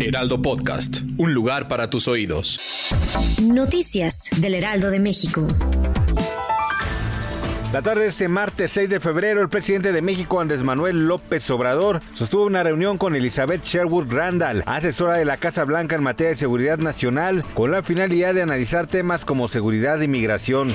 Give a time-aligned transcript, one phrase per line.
[0.00, 2.94] Heraldo Podcast, un lugar para tus oídos.
[3.42, 5.44] Noticias del Heraldo de México.
[7.72, 11.50] La tarde de este martes 6 de febrero, el presidente de México, Andrés Manuel López
[11.50, 16.30] Obrador, sostuvo una reunión con Elizabeth Sherwood Randall, asesora de la Casa Blanca en materia
[16.30, 20.74] de seguridad nacional, con la finalidad de analizar temas como seguridad y migración.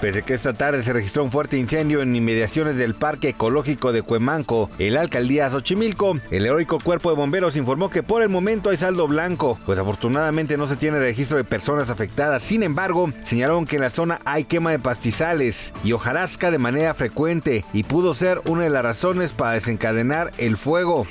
[0.00, 4.00] Pese que esta tarde se registró un fuerte incendio en inmediaciones del Parque Ecológico de
[4.00, 8.70] Cuemanco, en la alcaldía Xochimilco, el heroico cuerpo de bomberos informó que por el momento
[8.70, 12.42] hay saldo blanco, pues afortunadamente no se tiene registro de personas afectadas.
[12.42, 16.94] Sin embargo, señalaron que en la zona hay quema de pastizales y hojarasca de manera
[16.94, 21.06] frecuente y pudo ser una de las razones para desencadenar el fuego.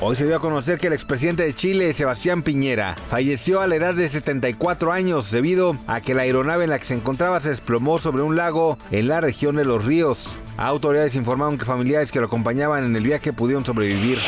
[0.00, 3.76] Hoy se dio a conocer que el expresidente de Chile, Sebastián Piñera, falleció a la
[3.76, 7.48] edad de 74 años debido a que la aeronave en la que se encontraba se
[7.48, 10.36] desplomó sobre un lago en la región de Los Ríos.
[10.56, 14.18] Autoridades informaron que familiares que lo acompañaban en el viaje pudieron sobrevivir.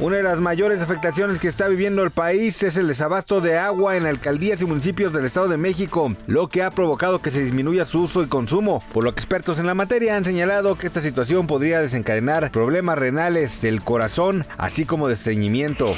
[0.00, 3.96] Una de las mayores afectaciones que está viviendo el país es el desabasto de agua
[3.96, 7.84] en alcaldías y municipios del Estado de México, lo que ha provocado que se disminuya
[7.84, 11.00] su uso y consumo, por lo que expertos en la materia han señalado que esta
[11.00, 15.94] situación podría desencadenar problemas renales del corazón, así como de estreñimiento.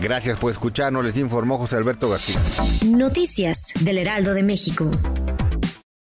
[0.00, 2.40] Gracias por escucharnos, les informó José Alberto García.
[2.86, 4.90] Noticias del Heraldo de México.